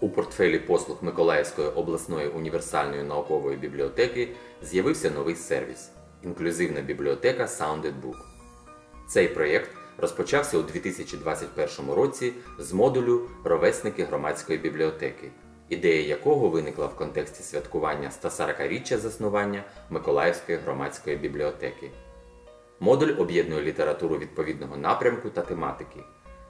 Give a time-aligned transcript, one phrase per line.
[0.00, 4.28] У портфелі послуг Миколаївської обласної універсальної наукової бібліотеки
[4.62, 5.90] з'явився новий сервіс
[6.22, 8.16] інклюзивна бібліотека Sounded Book.
[9.08, 15.30] Цей проєкт розпочався у 2021 році з модулю Ровесники громадської бібліотеки,
[15.68, 21.90] ідея якого виникла в контексті святкування 140-річчя заснування Миколаївської громадської бібліотеки.
[22.80, 26.00] Модуль об'єднує літературу відповідного напрямку та тематики.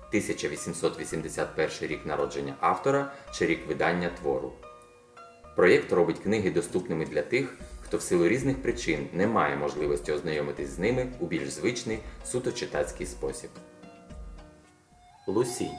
[0.08, 4.52] 1881 рік народження автора чи рік видання твору.
[5.56, 10.68] Проєкт робить книги доступними для тих, хто в силу різних причин не має можливості ознайомитись
[10.68, 13.50] з ними у більш звичний суто читацький спосіб.
[15.26, 15.78] Лусінь.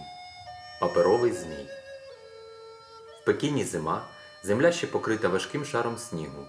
[0.81, 1.67] Паперовий змій.
[3.21, 4.05] В Пекіні зима,
[4.43, 6.45] земля ще покрита важким шаром снігу.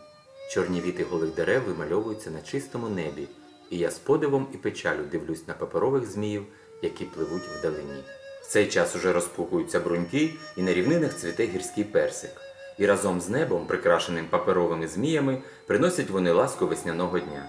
[0.50, 3.28] Чорні віти голих дерев вимальовуються на чистому небі,
[3.70, 6.46] і я з подивом і печалю дивлюсь на паперових зміїв,
[6.82, 8.04] які пливуть вдалині.
[8.42, 12.30] В цей час уже розпухуються бруньки, і на рівнинах цвіте гірський персик.
[12.78, 17.48] І разом з небом, прикрашеним паперовими зміями, приносять вони ласку весняного дня.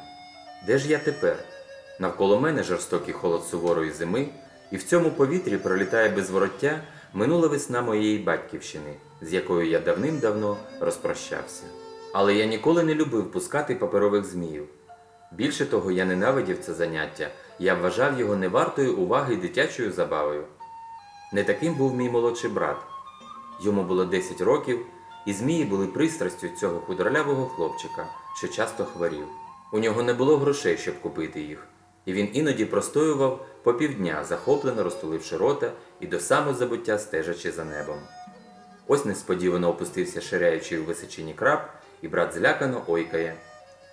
[0.67, 1.37] Де ж я тепер?
[1.99, 4.27] Навколо мене жорстокий холод суворої зими,
[4.71, 6.81] і в цьому повітрі пролітає без вороття
[7.13, 11.63] минула весна моєї батьківщини, з якою я давним-давно розпрощався.
[12.13, 14.67] Але я ніколи не любив пускати паперових зміїв.
[15.31, 17.29] Більше того, я ненавидів це заняття,
[17.59, 20.43] я вважав його невартою уваги й дитячою забавою.
[21.33, 22.77] Не таким був мій молодший брат.
[23.61, 24.85] Йому було 10 років,
[25.25, 28.07] і змії були пристрастю цього худорлявого хлопчика,
[28.37, 29.27] що часто хворів.
[29.73, 31.67] У нього не було грошей, щоб купити їх,
[32.05, 37.97] і він іноді простоював по півдня, захоплено розтуливши рота і до самозабуття стежачи за небом.
[38.87, 41.59] Ось несподівано опустився ширяючий у височині краб,
[42.01, 43.35] і брат злякано ойкає.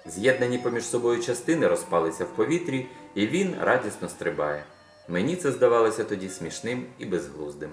[0.09, 4.65] З'єднані поміж собою частини розпалися в повітрі, і він радісно стрибає.
[5.09, 7.71] Мені це здавалося тоді смішним і безглуздим.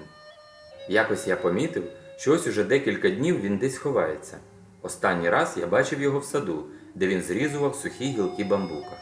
[0.90, 1.84] Якось я помітив,
[2.18, 4.38] що ось уже декілька днів він десь ховається.
[4.82, 8.98] Останній раз я бачив його в саду, де він зрізував сухі гілки бамбука.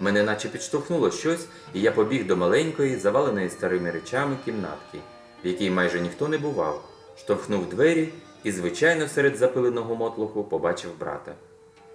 [0.00, 4.98] Мене наче підштовхнуло щось, і я побіг до маленької, заваленої старими речами кімнатки,
[5.44, 6.84] в якій майже ніхто не бував,
[7.18, 8.08] штовхнув двері
[8.44, 11.34] і, звичайно, серед запиленого мотлуху побачив брата.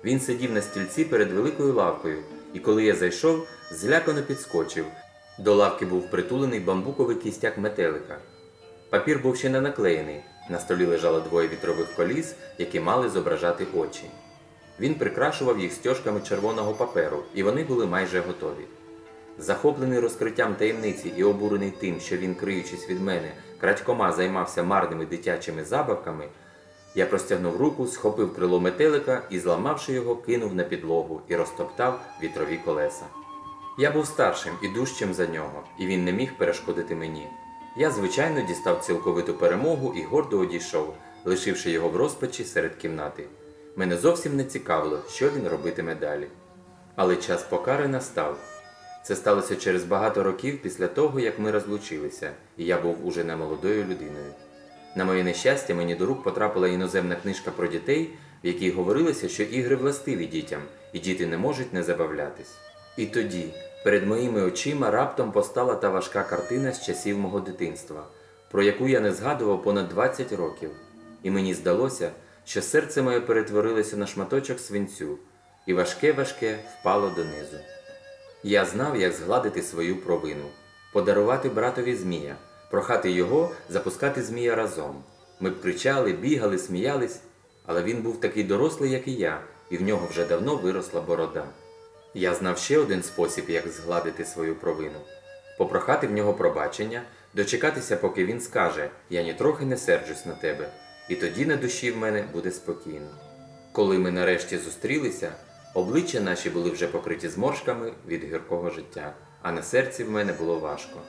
[0.03, 4.85] Він сидів на стільці перед великою лавкою, і коли я зайшов, злякано підскочив.
[5.39, 8.17] До лавки був притулений бамбуковий кістяк метелика.
[8.89, 14.03] Папір був ще не наклеєний, на столі лежало двоє вітрових коліс, які мали зображати очі.
[14.79, 18.65] Він прикрашував їх стяжками червоного паперу, і вони були майже готові.
[19.37, 25.63] Захоплений розкриттям таємниці і обурений тим, що він, криючись від мене, крадькома займався марними дитячими
[25.63, 26.27] забавками,
[26.95, 32.59] я простягнув руку, схопив крило метелика і, зламавши його, кинув на підлогу і розтоптав вітрові
[32.65, 33.05] колеса.
[33.77, 37.27] Я був старшим і дужчим за нього, і він не міг перешкодити мені.
[37.77, 40.93] Я, звичайно, дістав цілковиту перемогу і гордо одійшов,
[41.25, 43.27] лишивши його в розпачі серед кімнати.
[43.75, 46.27] Мене зовсім не цікавило, що він робитиме далі.
[46.95, 48.37] Але час покари настав.
[49.03, 53.35] Це сталося через багато років після того, як ми розлучилися, і я був уже не
[53.35, 54.33] молодою людиною.
[54.95, 58.09] На моє нещастя, мені до рук потрапила іноземна книжка про дітей,
[58.43, 60.61] в якій говорилося, що ігри властиві дітям,
[60.93, 62.55] і діти не можуть не забавлятись.
[62.97, 63.53] І тоді,
[63.83, 68.07] перед моїми очима раптом постала та важка картина з часів мого дитинства,
[68.51, 70.69] про яку я не згадував понад 20 років,
[71.23, 72.11] і мені здалося,
[72.45, 75.17] що серце моє перетворилося на шматочок свинцю,
[75.67, 77.57] і важке-важке впало донизу.
[78.43, 80.45] Я знав, як згладити свою провину,
[80.93, 82.35] подарувати братові змія,
[82.73, 85.03] прохати його запускати змія разом.
[85.39, 87.19] Ми б кричали, бігали, сміялись,
[87.65, 91.45] але він був такий дорослий, як і я, і в нього вже давно виросла борода.
[92.13, 94.99] Я знав ще один спосіб, як згладити свою провину
[95.57, 97.01] попрохати в нього пробачення,
[97.33, 100.69] дочекатися, поки він скаже Я нітрохи не серджусь на тебе,
[101.09, 103.09] і тоді на душі в мене буде спокійно.
[103.71, 105.31] Коли ми нарешті зустрілися,
[105.73, 110.59] обличчя наші були вже покриті зморшками від гіркого життя, а на серці в мене було
[110.59, 110.99] важко.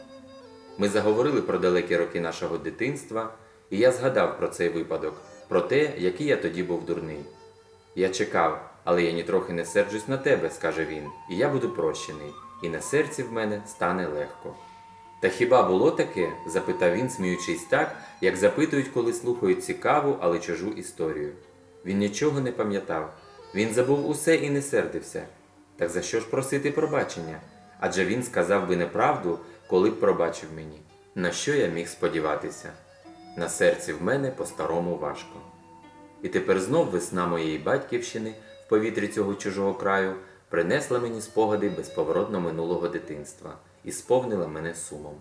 [0.79, 3.35] Ми заговорили про далекі роки нашого дитинства,
[3.71, 5.15] і я згадав про цей випадок,
[5.49, 7.25] про те, який я тоді був дурний.
[7.95, 12.33] Я чекав, але я нітрохи не серджусь на тебе, скаже він, і я буду прощений,
[12.63, 14.55] і на серці в мене стане легко.
[15.21, 16.33] Та хіба було таке?
[16.47, 21.33] запитав він, сміючись так, як запитують, коли слухають цікаву, але чужу історію.
[21.85, 23.15] Він нічого не пам'ятав,
[23.55, 25.27] він забув усе і не сердився.
[25.77, 27.41] Так за що ж просити пробачення?
[27.81, 30.81] Адже він сказав би неправду, коли б пробачив мені.
[31.15, 32.73] На що я міг сподіватися?
[33.37, 35.41] На серці в мене по-старому важко.
[36.23, 38.35] І тепер знов весна моєї батьківщини
[38.67, 40.15] в повітрі цього чужого краю
[40.49, 45.15] принесла мені спогади безповоротно минулого дитинства і сповнила мене сумом.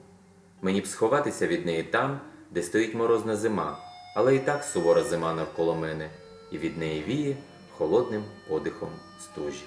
[0.62, 2.20] Мені б сховатися від неї там,
[2.52, 3.78] де стоїть морозна зима,
[4.16, 6.10] Але і так сувора зима навколо мене,
[6.52, 7.36] і від неї віє
[7.78, 8.90] холодним подихом
[9.22, 9.64] стужі.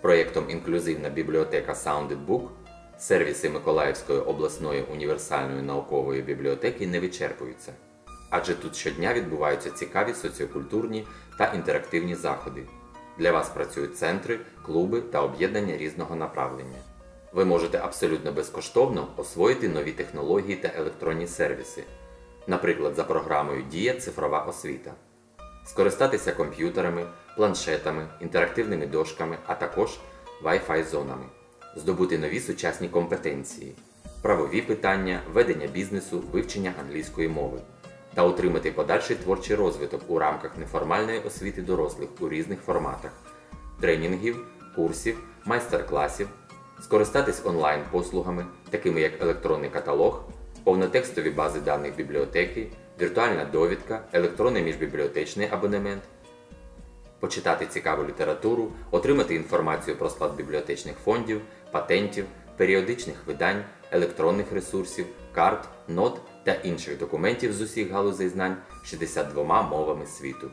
[0.00, 2.48] Проєктом Інклюзивна бібліотека Sounded Book
[3.02, 7.72] сервіси Миколаївської обласної універсальної наукової бібліотеки не вичерпуються,
[8.30, 11.06] адже тут щодня відбуваються цікаві соціокультурні
[11.38, 12.62] та інтерактивні заходи.
[13.18, 16.78] Для вас працюють центри, клуби та об'єднання різного направлення.
[17.32, 21.84] Ви можете абсолютно безкоштовно освоїти нові технології та електронні сервіси,
[22.46, 23.94] наприклад, за програмою Дія.
[23.94, 24.92] Цифрова освіта,
[25.66, 27.06] скористатися комп'ютерами,
[27.36, 29.90] планшетами, інтерактивними дошками, а також
[30.44, 31.24] Wi-Fi зонами,
[31.76, 33.72] здобути нові сучасні компетенції,
[34.22, 37.60] правові питання, ведення бізнесу, вивчення англійської мови
[38.14, 43.10] та отримати подальший творчий розвиток у рамках неформальної освіти дорослих у різних форматах,
[43.80, 44.46] тренінгів,
[44.76, 46.28] курсів, майстер-класів,
[46.82, 50.24] скористатись онлайн-послугами, такими як електронний каталог,
[50.64, 52.66] повнотекстові бази даних бібліотеки,
[53.00, 56.02] віртуальна довідка, електронний міжбібліотечний абонемент,
[57.22, 61.40] почитати цікаву літературу, отримати інформацію про склад бібліотечних фондів,
[61.70, 62.24] патентів,
[62.56, 70.06] періодичних видань, електронних ресурсів, карт, нот та інших документів з усіх галузей знань 62 мовами
[70.06, 70.50] світу.